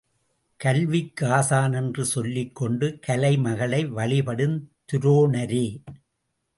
கல்விக்கு 0.59 1.25
ஆசான் 1.27 1.73
என்று 1.73 2.05
சொல்லிக் 2.05 2.55
கொண்டு 2.55 2.99
கலைமகளை 3.07 3.81
வழிபடும் 3.89 4.57
துரோணரே! 4.93 5.65